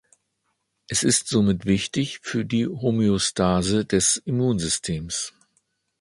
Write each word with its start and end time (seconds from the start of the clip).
Es 0.87 1.03
ist 1.03 1.27
somit 1.27 1.65
wichtig 1.67 2.21
für 2.23 2.43
die 2.43 2.65
Homöostase 2.67 3.85
des 3.85 4.17
Immunsystems. 4.17 5.35